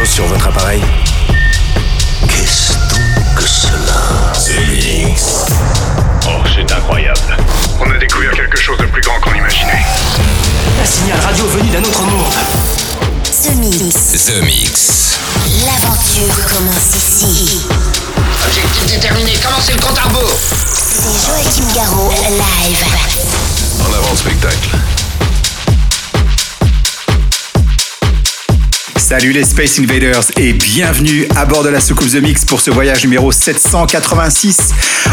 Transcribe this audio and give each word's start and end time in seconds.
chose 0.00 0.08
sur 0.08 0.26
votre 0.26 0.46
appareil 0.46 0.82
Qu'est-ce 2.28 2.72
donc 2.72 3.34
que 3.36 3.46
cela 3.46 4.32
The 4.34 4.68
Mix. 4.70 5.46
Oh, 6.26 6.42
c'est 6.54 6.72
incroyable. 6.72 7.36
On 7.80 7.90
a 7.90 7.98
découvert 7.98 8.32
quelque 8.32 8.56
chose 8.58 8.78
de 8.78 8.86
plus 8.86 9.02
grand 9.02 9.18
qu'on 9.20 9.34
imaginait. 9.34 9.84
Un 10.80 10.86
signal 10.86 11.18
radio 11.20 11.46
venu 11.48 11.68
d'un 11.70 11.82
autre 11.82 12.02
monde. 12.02 12.32
The 13.42 13.56
Mix. 13.56 14.24
The 14.24 14.42
Mix. 14.42 15.18
L'aventure 15.66 16.46
commence 16.48 16.96
ici. 16.96 17.60
Objectif 18.46 18.86
déterminé, 18.86 19.32
commencez 19.44 19.72
le 19.72 19.80
compte 19.80 19.98
à 19.98 20.02
rebours 20.04 20.38
C'est 20.74 21.26
Joachim 21.26 21.74
Garraud, 21.74 22.10
live. 22.10 22.84
En 23.82 23.92
avant 23.92 24.10
le 24.10 24.16
spectacle. 24.16 24.70
Salut 29.10 29.32
les 29.32 29.42
Space 29.42 29.80
Invaders 29.80 30.30
et 30.36 30.52
bienvenue 30.52 31.26
à 31.34 31.44
bord 31.44 31.64
de 31.64 31.68
la 31.68 31.80
soucoupe 31.80 32.08
The 32.12 32.22
Mix 32.22 32.44
pour 32.44 32.60
ce 32.60 32.70
voyage 32.70 33.02
numéro 33.02 33.32
786. 33.32 34.70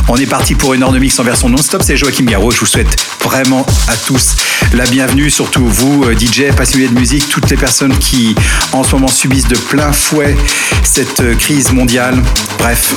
On 0.08 0.18
est 0.18 0.28
parti 0.28 0.54
pour 0.54 0.76
une 0.76 0.84
heure 0.84 0.92
de 0.92 1.00
mix 1.00 1.18
en 1.18 1.24
version 1.24 1.50
non-stop, 1.50 1.82
c'est 1.82 1.98
Joachim 1.98 2.26
Garraud. 2.26 2.52
Je 2.52 2.60
vous 2.60 2.68
souhaite 2.68 2.96
vraiment 3.24 3.66
à 3.88 3.96
tous 3.96 4.36
la 4.74 4.86
bienvenue, 4.86 5.32
surtout 5.32 5.66
vous, 5.66 6.04
euh, 6.04 6.16
DJ, 6.16 6.56
passionnés 6.56 6.90
de 6.90 6.94
musique, 6.94 7.28
toutes 7.28 7.50
les 7.50 7.58
personnes 7.58 7.98
qui 7.98 8.36
en 8.72 8.84
ce 8.84 8.92
moment 8.92 9.08
subissent 9.08 9.48
de 9.48 9.58
plein 9.58 9.92
fouet 9.92 10.38
cette 10.84 11.22
euh, 11.22 11.34
crise 11.34 11.72
mondiale. 11.72 12.22
Bref, 12.60 12.94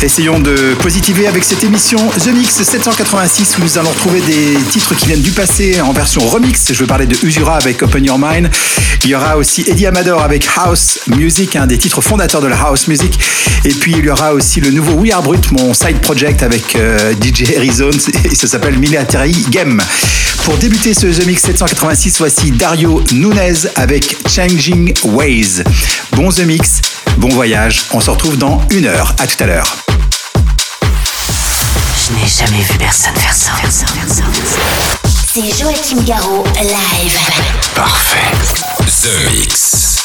essayons 0.00 0.38
de 0.38 0.74
positiver 0.80 1.26
avec 1.26 1.42
cette 1.42 1.64
émission 1.64 1.98
The 1.98 2.28
Mix 2.28 2.62
786 2.62 3.58
où 3.58 3.62
nous 3.62 3.78
allons 3.78 3.90
retrouver 3.90 4.20
des 4.20 4.54
titres 4.70 4.94
qui 4.94 5.06
viennent 5.06 5.22
du 5.22 5.32
passé 5.32 5.80
en 5.80 5.92
version 5.92 6.20
remix. 6.28 6.72
Je 6.72 6.78
veux 6.78 6.86
parler 6.86 7.06
de 7.06 7.16
Usura 7.26 7.56
avec 7.56 7.82
Open 7.82 8.04
Your 8.04 8.18
Mind. 8.18 8.48
Il 9.04 9.10
y 9.10 9.14
aura 9.14 9.36
aussi 9.36 9.64
Eddie 9.66 9.86
Amador 9.86 10.19
avec 10.22 10.48
House 10.56 11.00
Music, 11.06 11.56
un 11.56 11.66
des 11.66 11.78
titres 11.78 12.00
fondateurs 12.00 12.40
de 12.40 12.46
la 12.46 12.56
House 12.56 12.88
Music. 12.88 13.18
Et 13.64 13.70
puis 13.70 13.92
il 13.96 14.04
y 14.04 14.10
aura 14.10 14.32
aussi 14.32 14.60
le 14.60 14.70
nouveau 14.70 14.92
We 14.92 15.12
Are 15.12 15.22
Brut, 15.22 15.52
mon 15.52 15.74
side 15.74 16.00
project 16.00 16.42
avec 16.42 16.76
euh, 16.76 17.14
DJ 17.22 17.56
Arizona, 17.56 17.96
et 18.24 18.34
ça 18.34 18.46
s'appelle 18.46 18.78
Military 18.78 19.32
Game. 19.50 19.80
Pour 20.44 20.56
débuter 20.56 20.94
ce 20.94 21.06
The 21.06 21.26
Mix 21.26 21.42
786, 21.42 22.18
voici 22.18 22.50
Dario 22.52 23.02
Nunez 23.12 23.68
avec 23.76 24.16
Changing 24.28 24.92
Ways. 25.04 25.62
Bon 26.12 26.30
The 26.30 26.40
Mix, 26.40 26.80
bon 27.18 27.28
voyage, 27.28 27.82
on 27.92 28.00
se 28.00 28.10
retrouve 28.10 28.36
dans 28.36 28.62
une 28.70 28.86
heure. 28.86 29.14
À 29.18 29.26
tout 29.26 29.42
à 29.42 29.46
l'heure. 29.46 29.76
Je 30.82 32.14
n'ai 32.14 32.28
jamais 32.28 32.62
vu 32.62 32.78
personne 32.78 33.14
faire 33.16 33.34
ça. 33.34 33.52
C'est 35.32 35.58
Joachim 35.58 36.02
Garraud, 36.04 36.44
live. 36.60 37.18
Parfait. 37.74 38.30
The 39.02 39.30
Mix. 39.30 39.99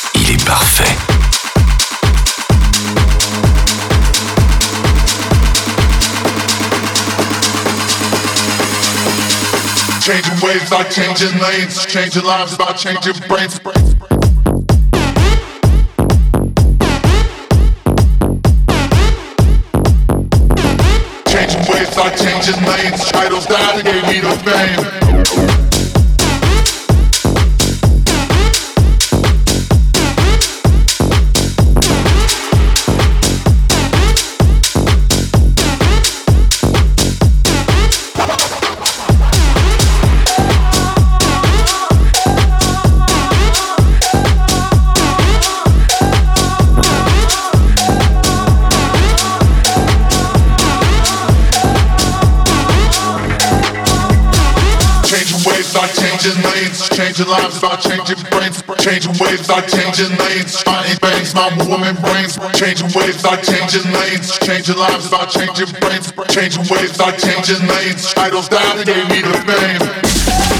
Changing 10.01 10.39
waves 10.41 10.71
like 10.71 10.89
changing 10.89 11.39
lanes, 11.39 11.85
changing 11.85 12.23
lives 12.23 12.53
about 12.53 12.75
changing 12.75 13.13
brains. 13.27 13.59
Changing 21.27 21.65
waves 21.71 21.97
like 21.97 22.17
changing 22.17 22.63
lanes, 22.65 23.11
titles 23.11 23.45
that 23.45 23.81
gave 23.83 24.03
me 24.07 24.19
the 24.21 24.35
fame. 24.43 25.54
Changing 57.15 57.31
lives 57.31 57.61
by 57.61 57.75
changing 57.77 58.23
brains. 58.29 58.63
Changing 58.79 59.13
waves 59.19 59.47
by 59.47 59.61
changing 59.61 60.17
lanes, 60.17 60.61
finding 60.61 60.97
bangs, 60.97 61.33
my 61.33 61.47
woman 61.67 61.95
brains. 61.95 62.37
Changing 62.53 62.87
waves 62.95 63.21
by 63.21 63.37
changing 63.37 63.91
lanes, 63.91 64.37
changing 64.39 64.77
lives 64.77 65.09
by 65.09 65.25
changing 65.25 65.71
brains. 65.79 66.11
Changing 66.29 66.63
waves 66.69 66.97
by 66.97 67.11
changing 67.11 67.67
lanes, 67.67 68.13
titles 68.13 68.49
that 68.49 68.85
gave 68.85 69.09
me 69.09 69.21
the 69.21 70.51
fame. 70.51 70.54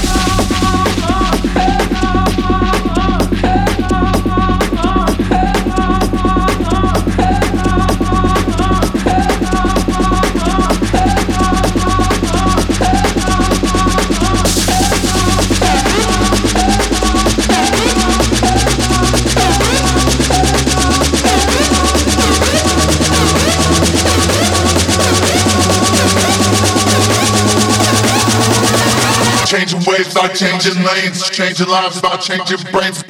Changing 30.16 30.32
waves 30.32 30.32
like 30.32 30.34
changing 30.34 30.82
lanes, 30.82 31.30
changing 31.30 31.68
lives 31.68 31.98
about 31.98 32.20
changing 32.22 32.72
brains. 32.72 33.02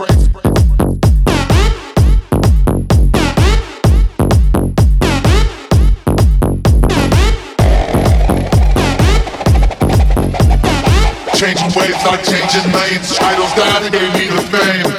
Changing 11.37 11.71
waves 11.79 12.05
like 12.05 12.25
changing 12.25 12.73
lanes, 12.73 13.15
titles 13.15 13.55
that 13.55 13.89
gave 13.93 14.13
me 14.15 14.27
the 14.27 14.43
fame. 14.51 14.96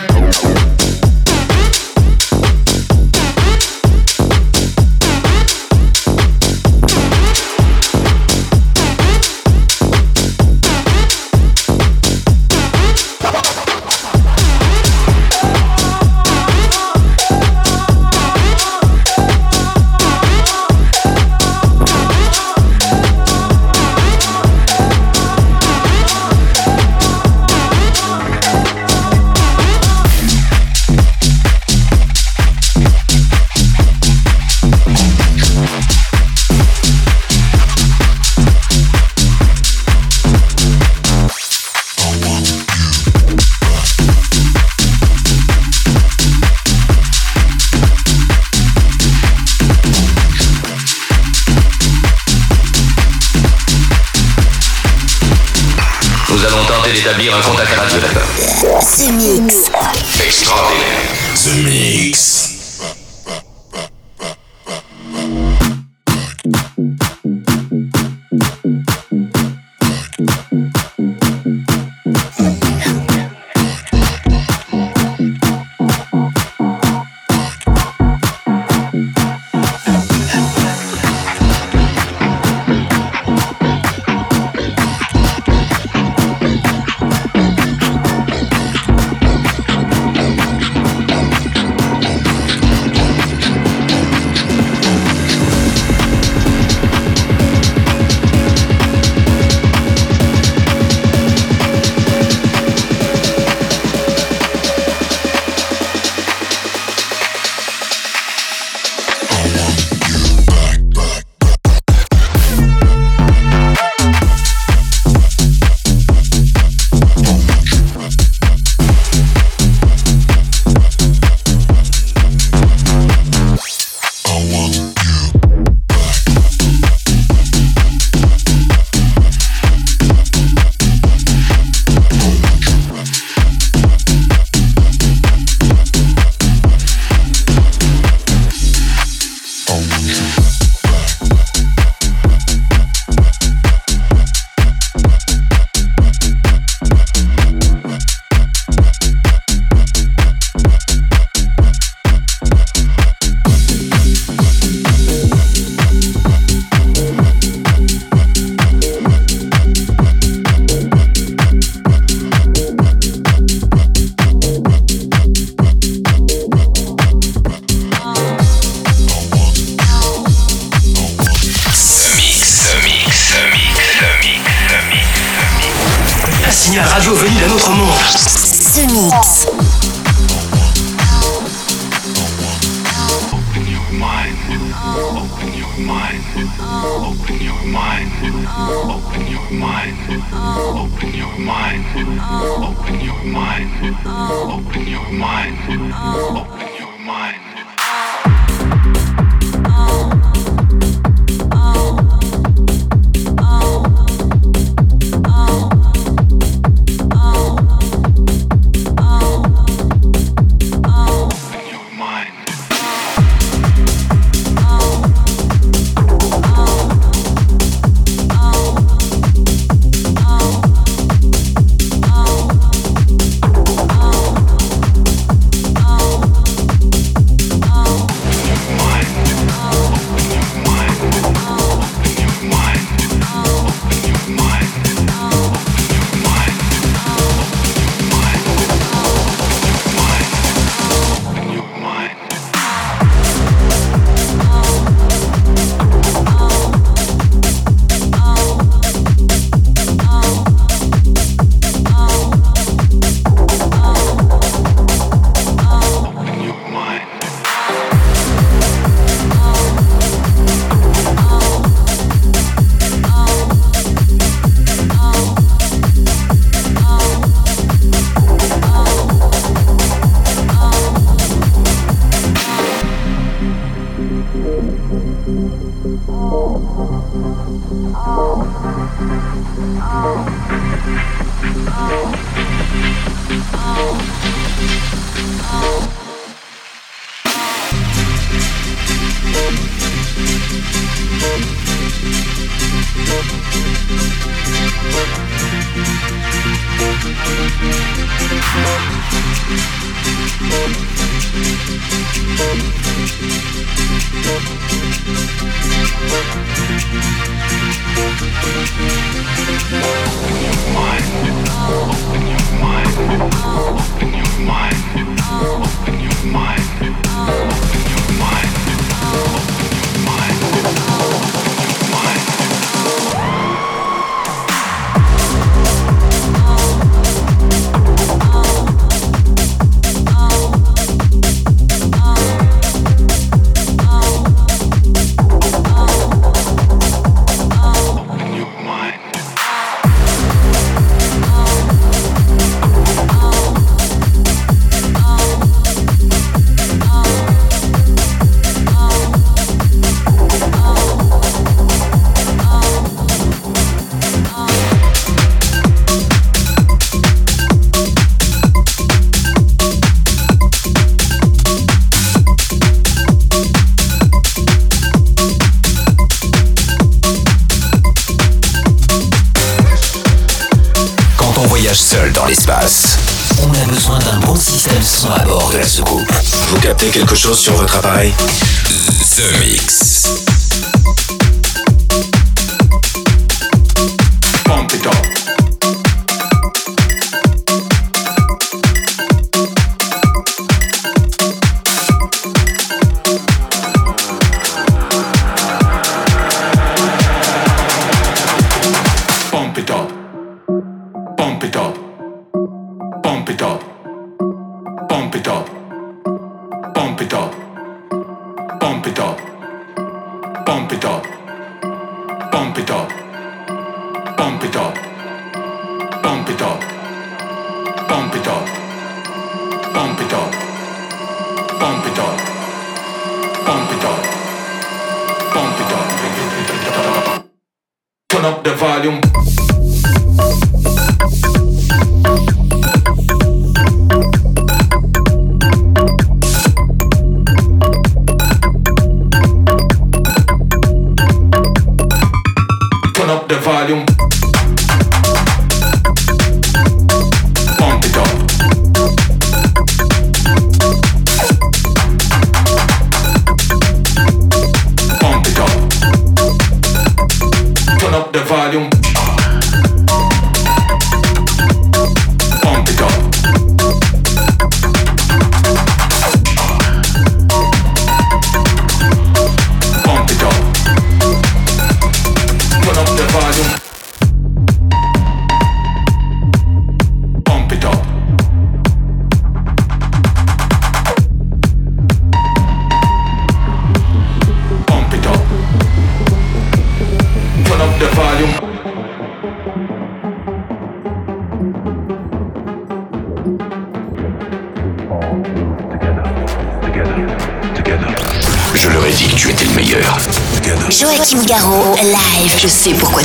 Sur 377.33 377.55
votre 377.55 377.75
appareil 377.77 378.13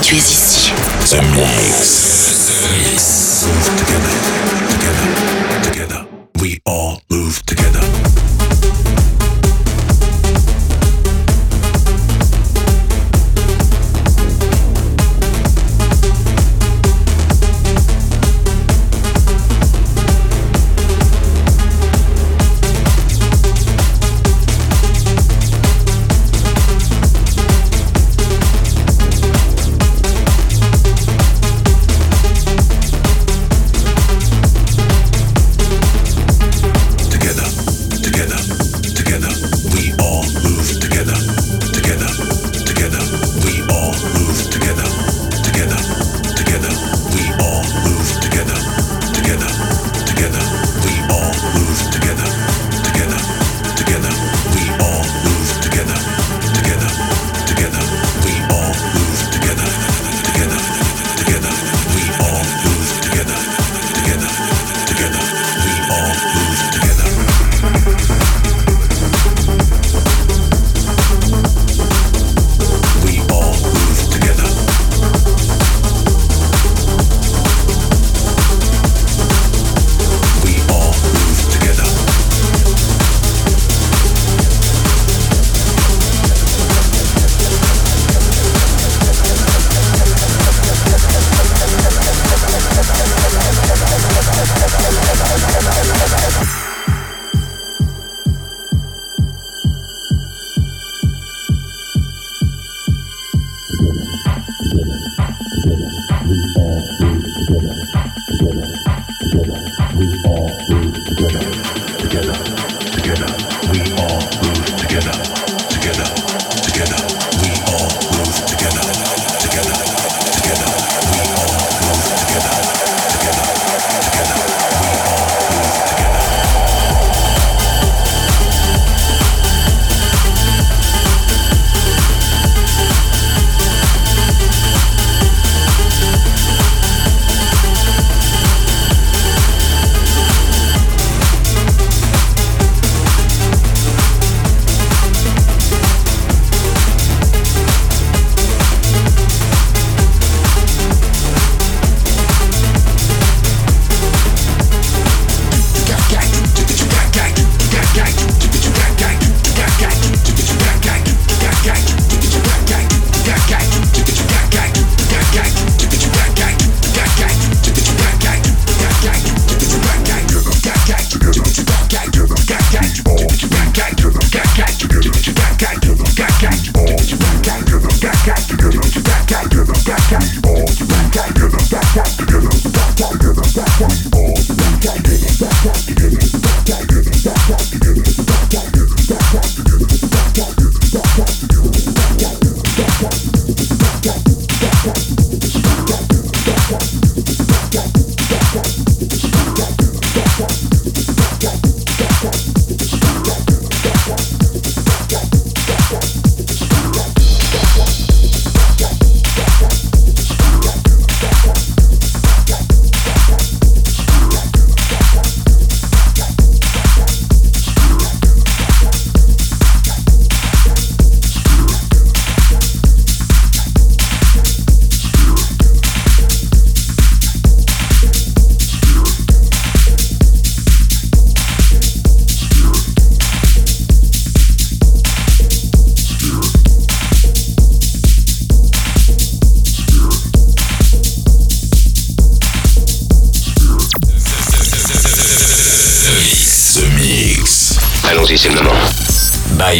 tu 0.02 0.16
es 0.16 0.30
ici. 0.30 0.72
The 1.10 1.20
Mix. 1.36 1.91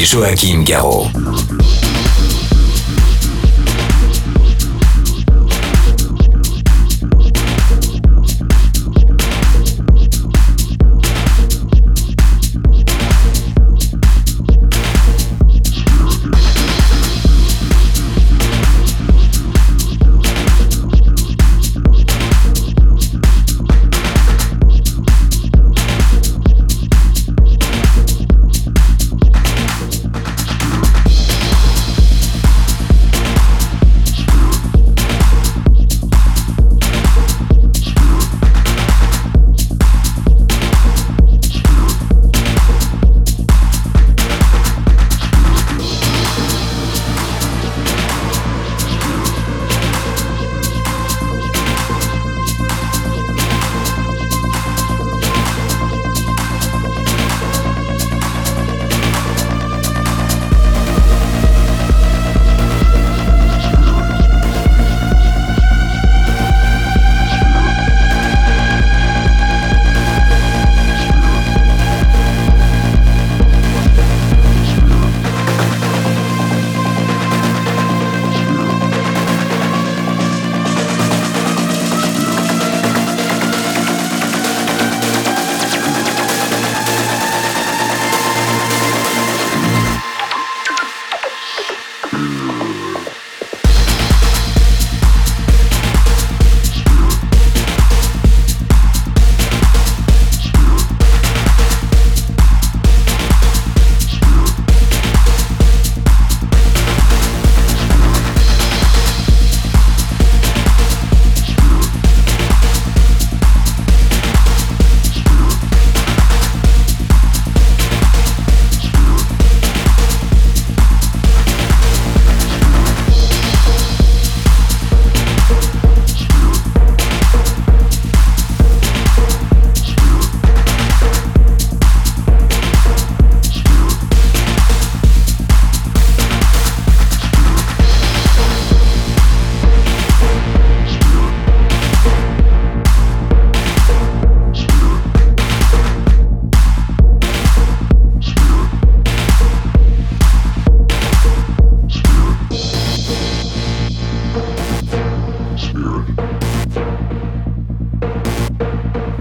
Joachim 0.05 0.65
Garraud. 0.65 1.12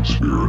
atmosphere. 0.02 0.41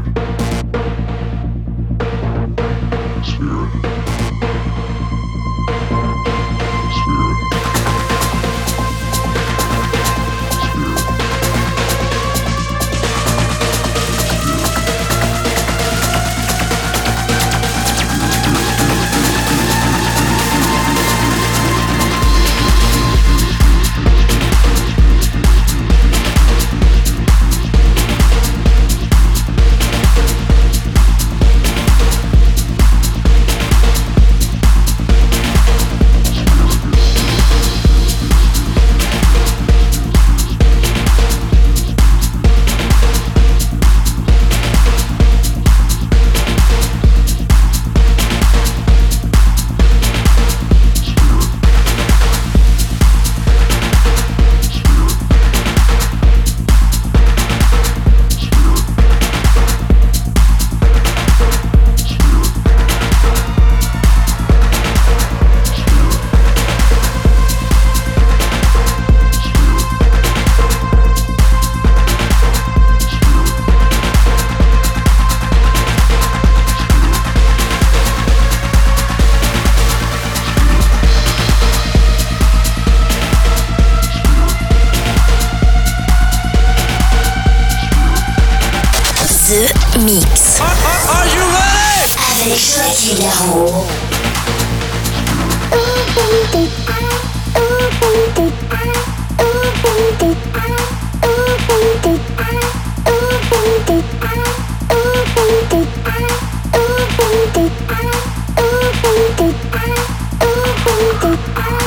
oh. 111.35 111.82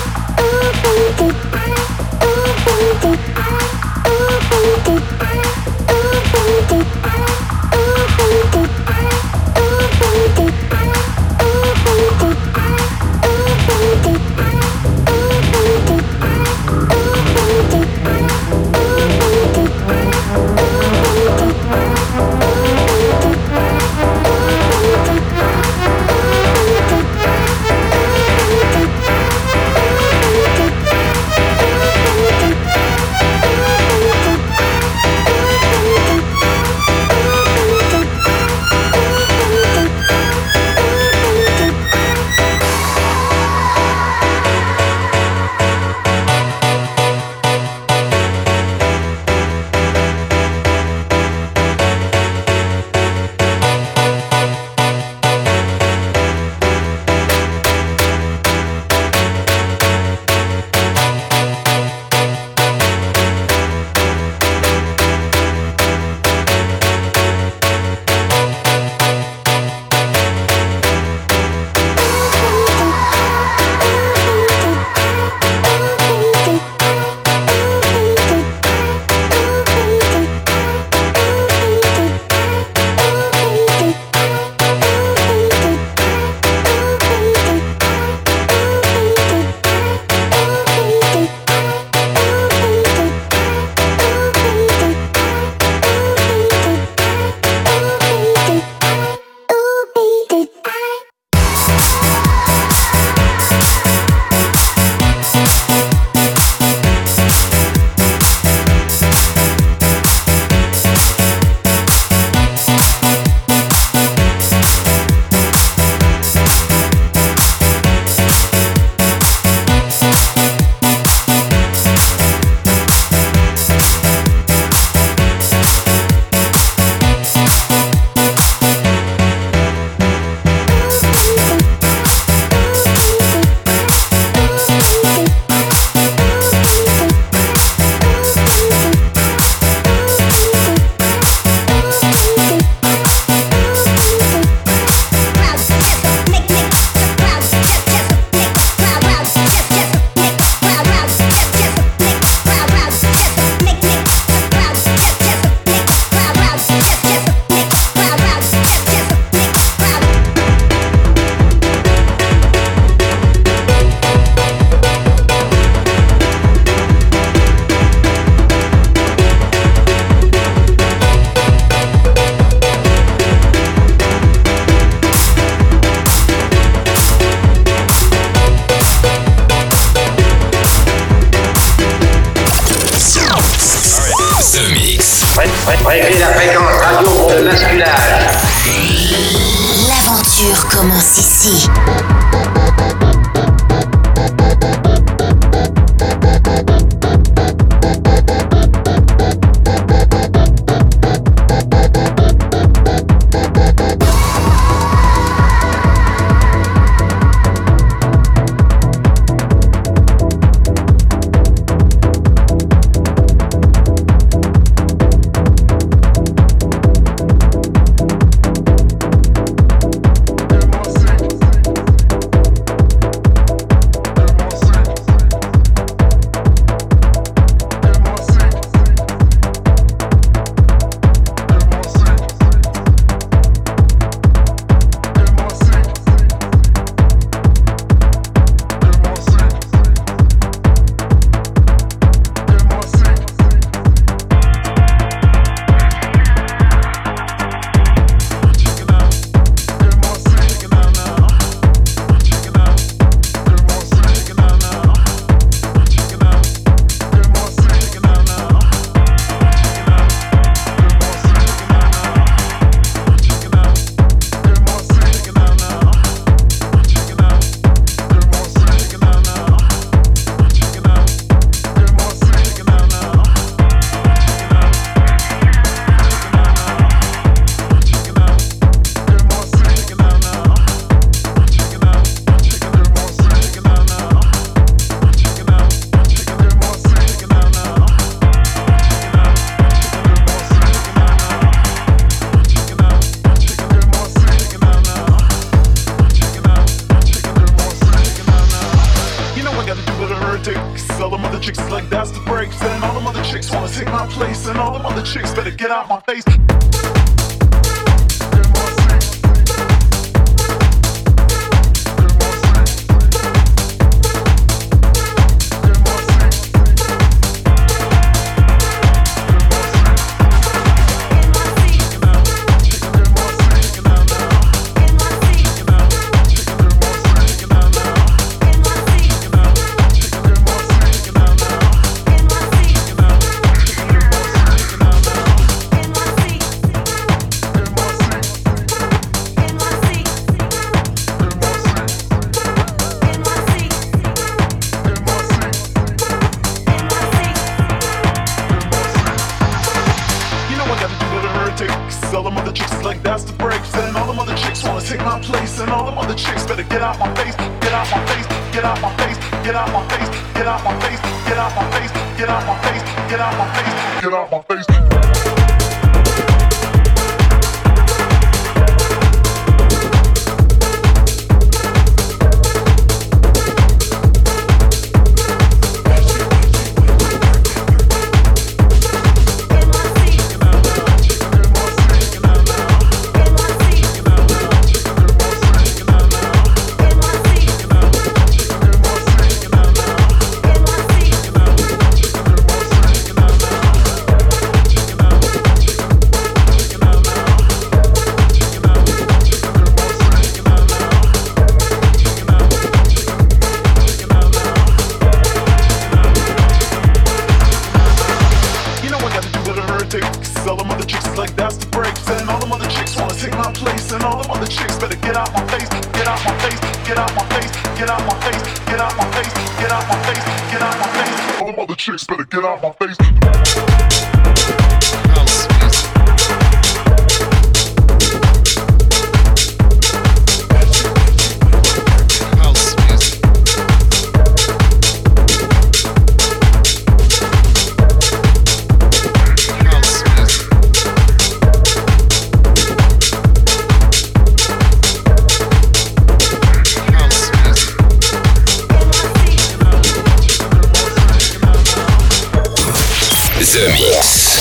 The 453.56 453.72
Mix. 453.72 454.36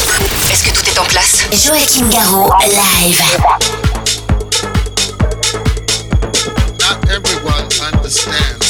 Est-ce 0.50 0.64
que 0.64 0.70
tout 0.70 0.90
est 0.90 0.98
en 0.98 1.04
place? 1.04 1.44
Joachim 1.52 2.08
Garraud, 2.10 2.50
live. 2.66 3.22
Not 6.80 6.98
everyone 7.08 7.68
understands. 7.92 8.63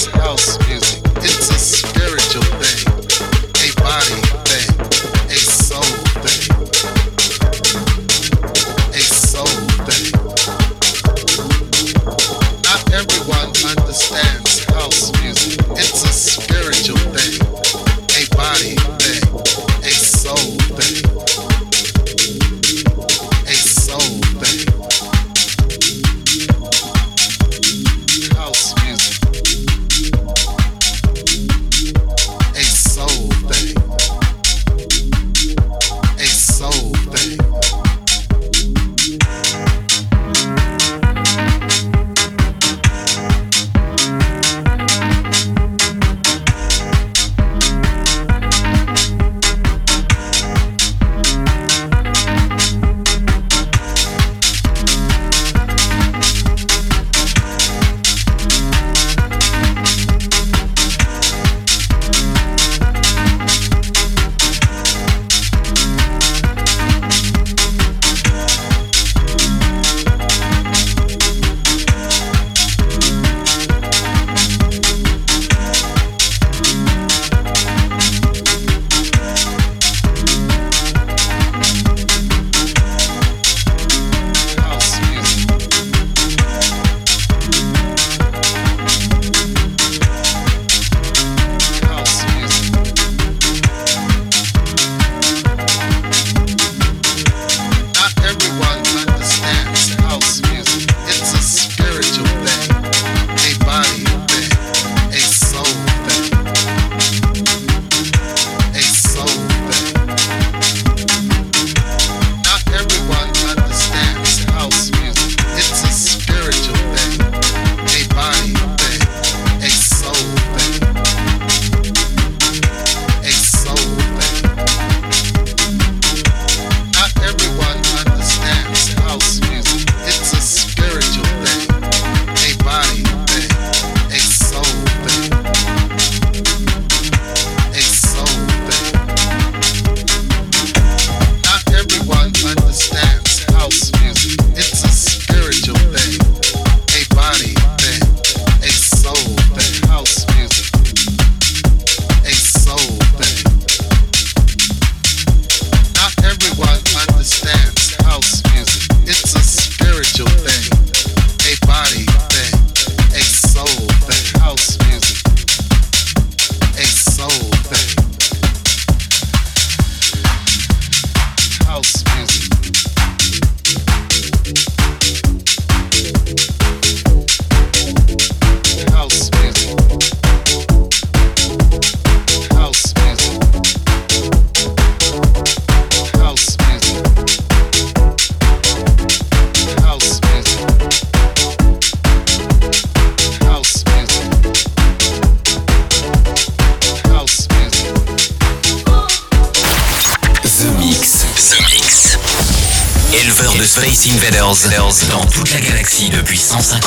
150 206.55 206.84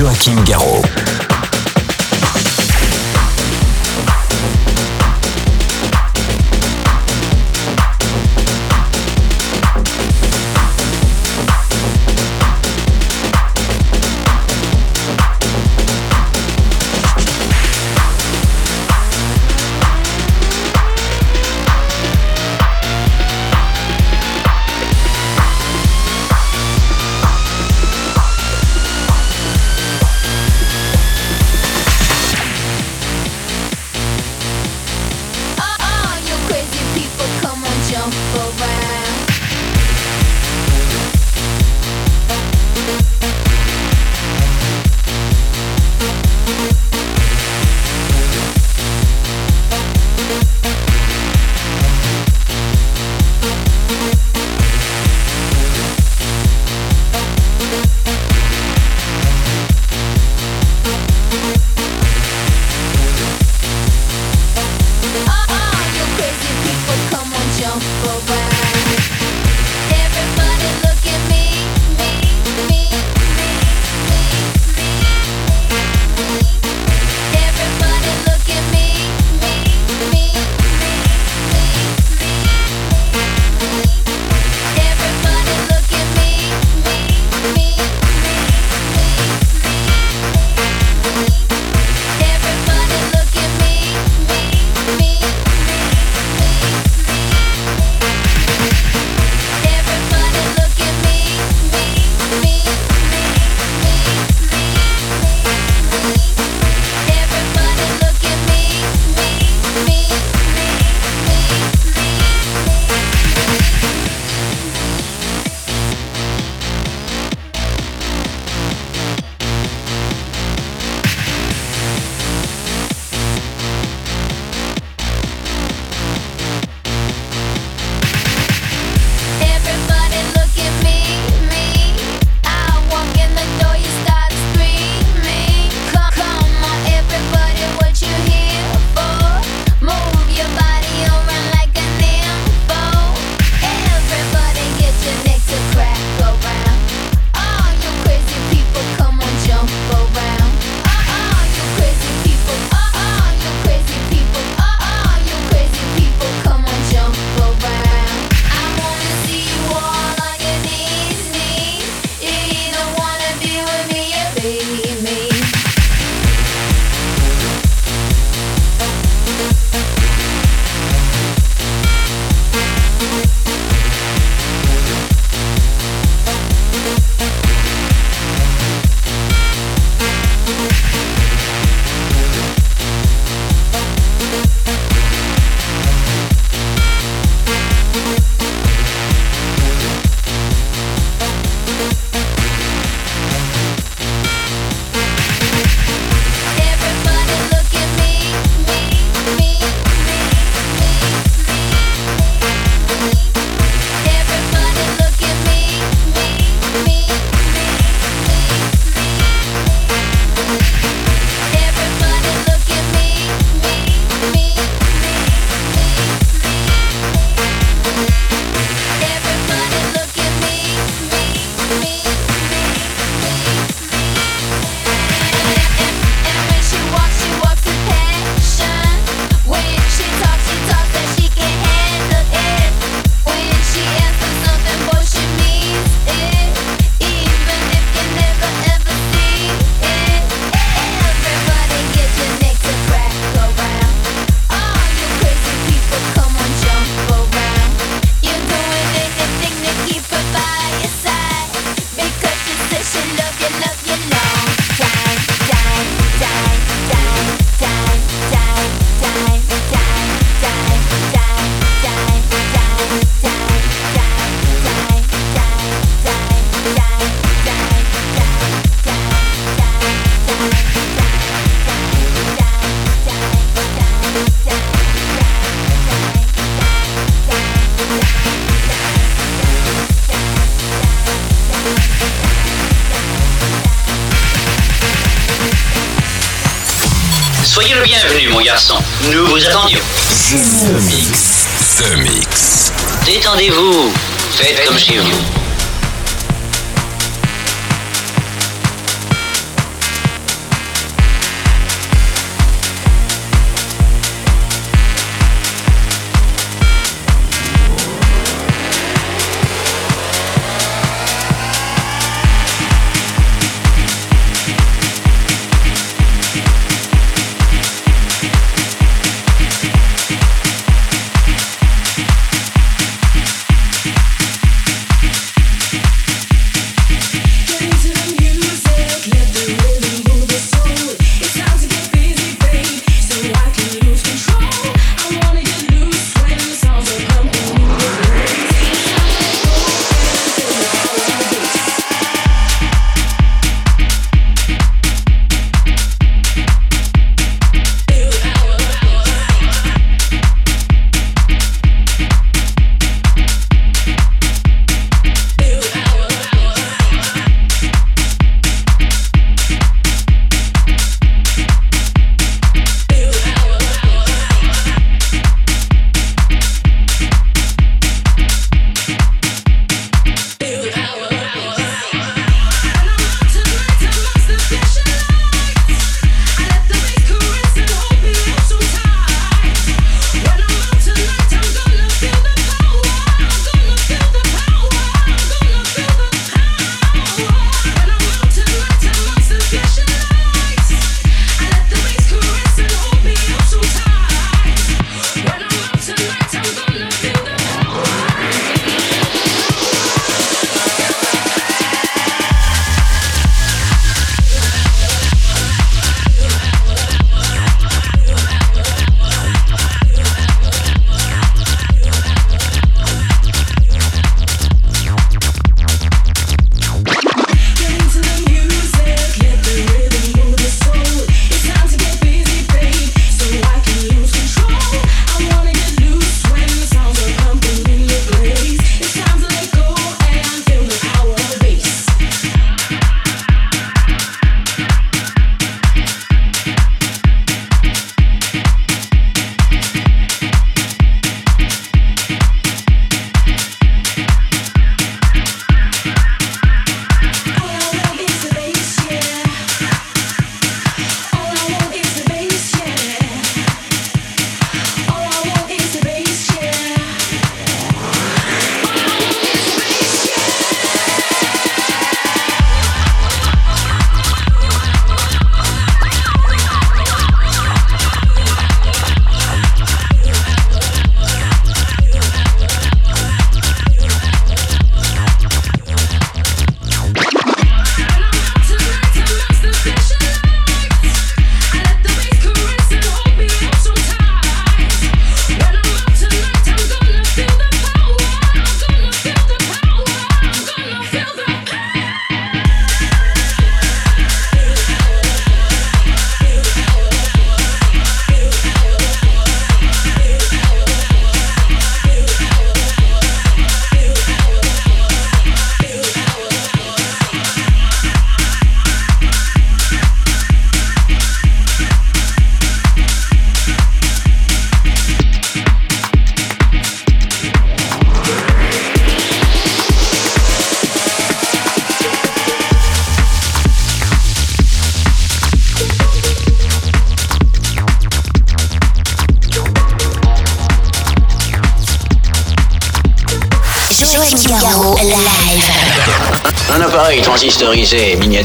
Joachim 0.00 0.42
Garraud. 0.46 0.89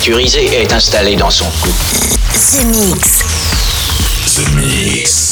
Est 0.07 0.71
installé 0.71 1.15
dans 1.15 1.31
son 1.31 1.45
cou. 1.45 1.69
The 2.33 2.63
Mix. 2.65 3.23
The 4.35 4.53
Mix. 4.53 5.24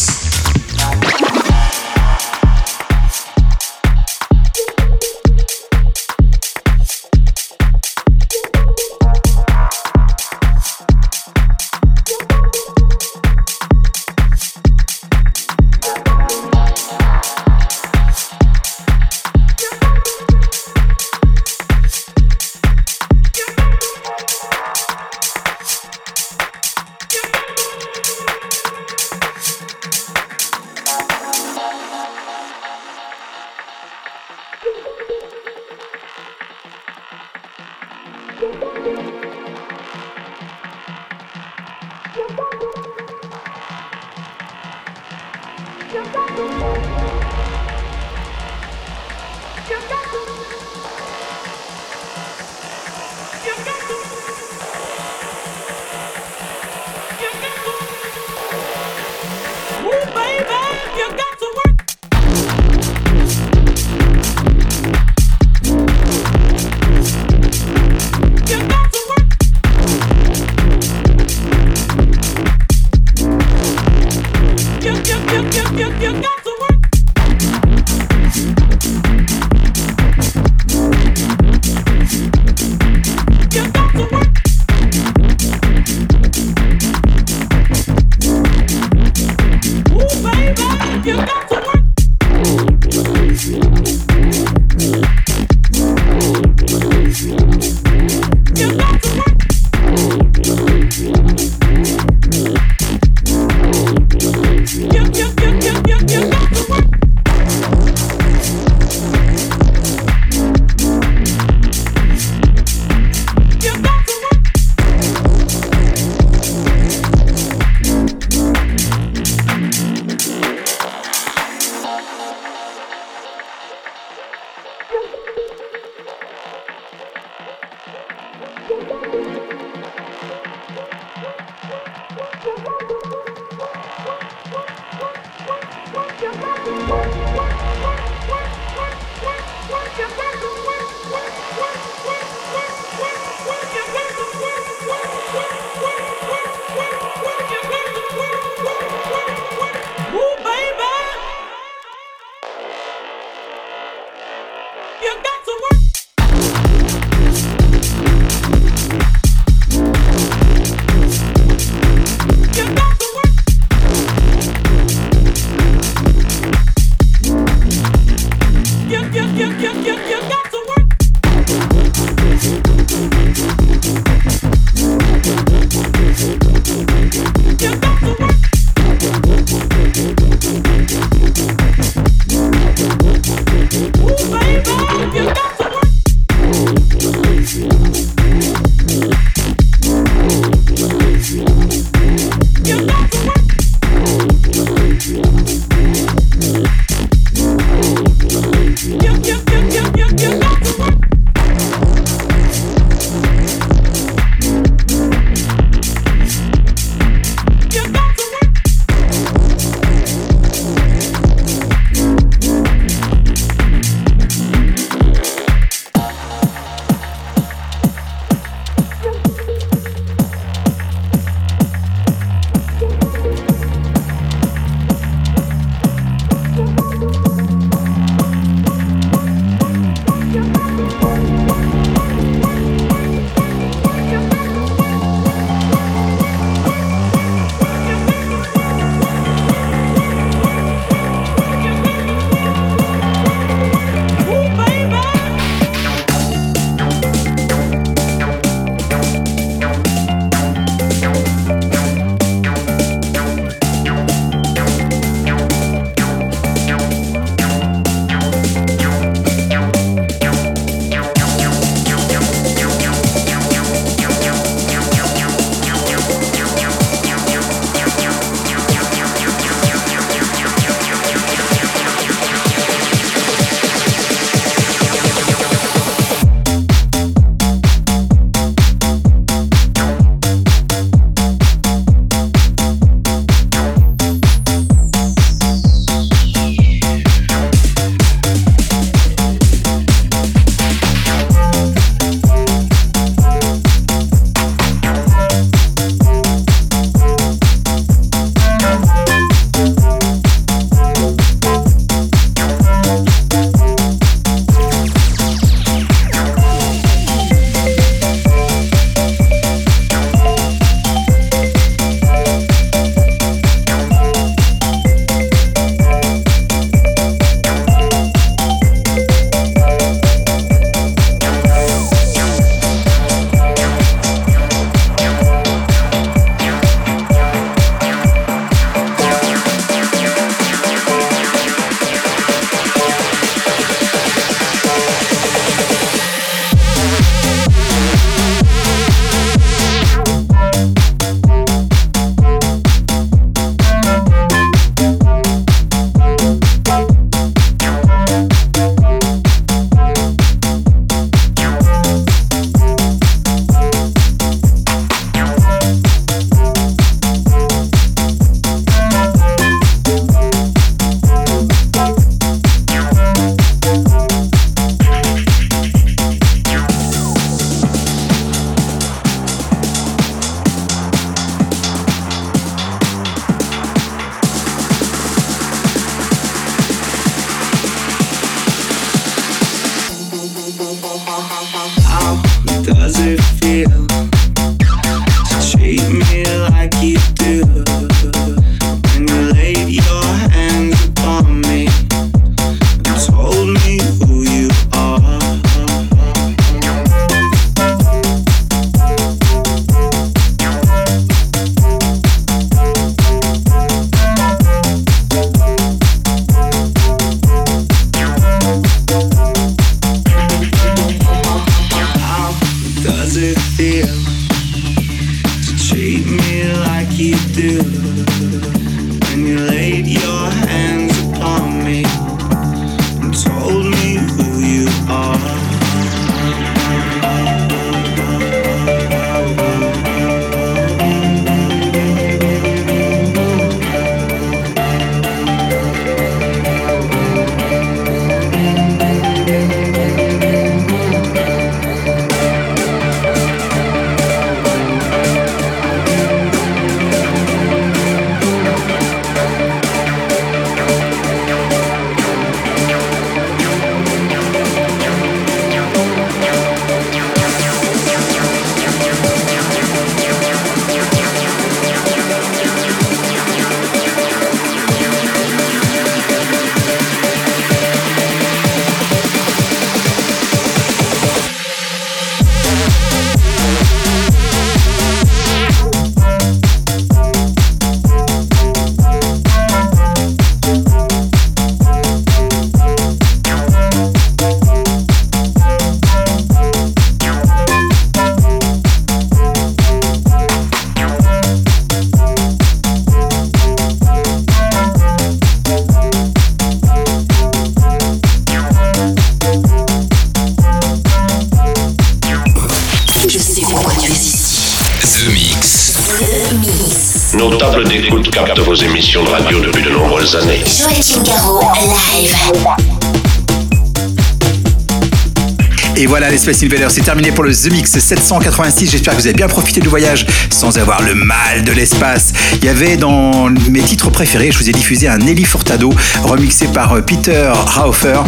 C'est 516.32 516.82
terminé 516.86 517.12
pour 517.12 517.26
le 517.26 517.36
The 517.36 517.52
Mix 517.52 517.78
786. 517.78 518.72
J'espère 518.72 518.96
que 518.96 519.02
vous 519.02 519.08
avez 519.08 519.16
bien 519.16 519.28
profité 519.28 519.60
du 519.60 519.68
voyage 519.68 520.06
sans 520.30 520.58
avoir 520.58 520.82
le 520.82 520.96
mal 520.96 521.44
de 521.44 521.52
l'espace. 521.52 522.14
Il 522.38 522.46
y 522.46 522.48
avait 522.48 522.78
dans 522.78 523.30
mes 523.50 523.60
titres 523.60 523.90
préférés, 523.90 524.32
je 524.32 524.38
vous 524.38 524.50
ai 524.50 524.54
diffusé 524.54 524.88
un 524.88 525.00
Nelly 525.00 525.26
Furtado 525.26 525.74
remixé 526.02 526.48
par 526.48 526.78
euh, 526.78 526.82
Peter 526.82 527.30
Raufer, 527.58 528.00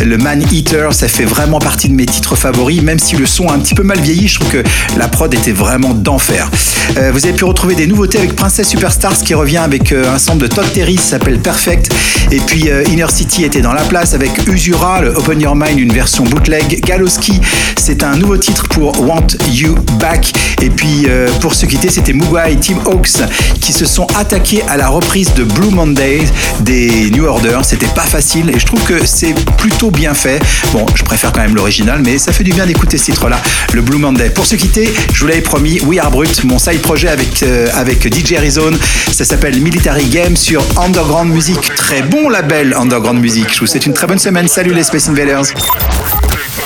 le 0.00 0.16
Man 0.16 0.42
Eater. 0.50 0.94
Ça 0.94 1.08
fait 1.08 1.26
vraiment 1.26 1.58
partie 1.58 1.90
de 1.90 1.94
mes 1.94 2.06
titres 2.06 2.36
favoris, 2.36 2.80
même 2.80 2.98
si 2.98 3.16
le 3.16 3.26
son 3.26 3.48
a 3.48 3.52
un 3.52 3.58
petit 3.58 3.74
peu 3.74 3.82
mal 3.82 4.00
vieilli. 4.00 4.28
Je 4.28 4.40
trouve 4.40 4.50
que 4.50 4.62
la 4.96 5.08
prod 5.08 5.32
était 5.34 5.52
vraiment 5.52 5.92
d'enfer. 5.92 6.50
Euh, 6.96 7.10
vous 7.12 7.26
avez 7.26 7.34
pu 7.34 7.44
retrouver 7.44 7.74
des 7.74 7.86
nouveautés 7.86 8.16
avec 8.16 8.34
Princess 8.34 8.66
Superstars 8.66 9.18
qui 9.18 9.34
revient 9.34 9.58
avec 9.58 9.92
euh, 9.92 10.10
un 10.10 10.18
sample 10.18 10.44
de 10.44 10.46
Todd 10.46 10.72
Terry, 10.72 10.96
s'appelle 10.96 11.38
Perfect. 11.38 11.92
Et 12.30 12.40
puis 12.40 12.68
Inner 12.90 13.06
City 13.08 13.44
était 13.44 13.62
dans 13.62 13.72
la 13.72 13.82
place 13.82 14.12
avec 14.12 14.30
Usura, 14.46 15.00
Open 15.16 15.40
Your 15.40 15.56
Mind, 15.56 15.78
une 15.78 15.92
version 15.92 16.24
bootleg. 16.24 16.84
Galoski, 16.84 17.40
c'est 17.76 18.02
un 18.02 18.16
nouveau 18.16 18.36
titre 18.36 18.68
pour 18.68 19.00
Want 19.00 19.26
You 19.50 19.74
Back. 19.98 20.32
Et 20.60 20.70
puis 20.70 21.06
euh, 21.08 21.28
pour 21.40 21.54
se 21.54 21.66
quitter, 21.66 21.88
c'était 21.88 22.12
Mugai 22.12 22.52
et 22.52 22.56
Team 22.56 22.78
Hawks 22.86 23.22
qui 23.60 23.72
se 23.72 23.86
sont 23.86 24.06
attaqués 24.16 24.62
à 24.68 24.76
la 24.76 24.88
reprise 24.88 25.32
de 25.34 25.44
Blue 25.44 25.70
Monday 25.70 26.20
des 26.60 27.10
New 27.10 27.24
Order. 27.24 27.58
C'était 27.62 27.86
pas 27.86 28.02
facile 28.02 28.50
et 28.50 28.58
je 28.58 28.66
trouve 28.66 28.82
que 28.84 29.04
c'est 29.06 29.34
plutôt 29.56 29.90
bien 29.90 30.14
fait. 30.14 30.40
Bon, 30.72 30.86
je 30.94 31.02
préfère 31.02 31.32
quand 31.32 31.40
même 31.40 31.54
l'original, 31.54 32.00
mais 32.04 32.18
ça 32.18 32.32
fait 32.32 32.44
du 32.44 32.52
bien 32.52 32.66
d'écouter 32.66 32.98
ce 32.98 33.06
titre-là, 33.06 33.40
le 33.72 33.82
Blue 33.82 33.98
Monday. 33.98 34.30
Pour 34.30 34.46
se 34.46 34.56
quitter, 34.56 34.92
je 35.12 35.20
vous 35.20 35.26
l'avais 35.26 35.40
promis, 35.40 35.80
We 35.80 35.98
Are 35.98 36.10
Brut, 36.10 36.44
mon 36.44 36.58
side 36.58 36.80
projet 36.80 37.08
avec, 37.08 37.42
euh, 37.42 37.68
avec 37.74 38.02
DJ 38.12 38.34
Arizona. 38.34 38.76
Ça 39.12 39.24
s'appelle 39.24 39.60
Military 39.60 40.06
Game 40.06 40.36
sur 40.36 40.62
Underground 40.78 41.32
Music. 41.32 41.58
Très 41.74 42.02
bon 42.02 42.28
label 42.28 42.74
Underground 42.74 43.20
Music. 43.20 43.46
Je 43.52 43.60
vous 43.60 43.66
souhaite 43.66 43.86
une 43.86 43.94
très 43.94 44.06
bonne 44.06 44.18
semaine. 44.18 44.48
Salut 44.48 44.74
les 44.74 44.82
Space 44.82 45.08
Invaders. 45.08 45.54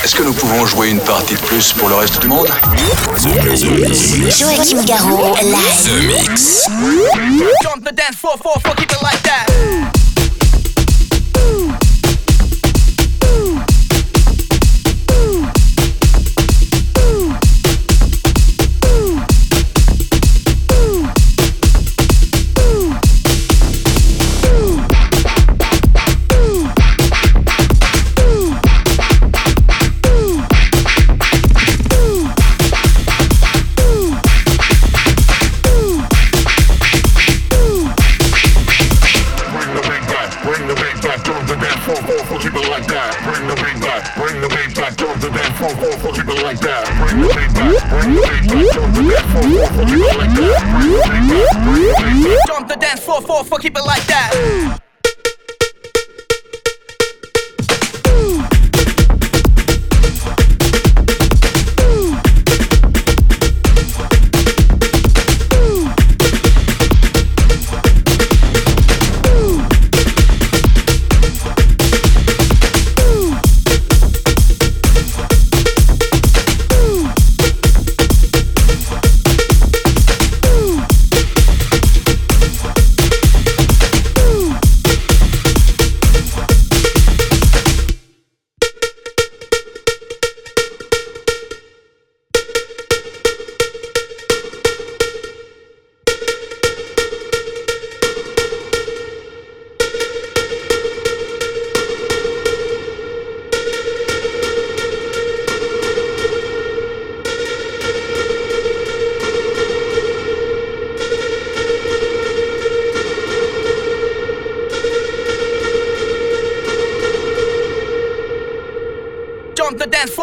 Est-ce 0.04 0.16
que 0.16 0.22
nous 0.24 0.32
pouvons 0.32 0.66
jouer 0.66 0.90
une 0.90 0.98
partie 0.98 1.34
de 1.34 1.40
plus 1.40 1.72
pour 1.74 1.88
le 1.88 1.94
reste 1.94 2.20
du 2.20 2.26
monde? 2.26 2.48
Joachim 3.16 4.84
Garraud, 4.84 5.36
live. 5.40 5.84
The 5.84 6.28
Mix. 6.28 6.66
Jump 7.62 7.84
the 7.84 7.94
dance 7.94 8.16
floor, 8.16 8.36
floor, 8.38 8.58
floor, 8.60 8.74
keep 8.74 8.90
it 8.90 9.00
like 9.00 9.22
that. 9.22 9.91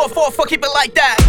The 0.09 0.13
dance 0.13 0.13
floor, 0.13 0.31
floor, 0.31 0.31
floor, 0.31 0.47
keep 0.47 0.63
it 0.63 0.69
like 0.73 0.93
that. 0.95 1.28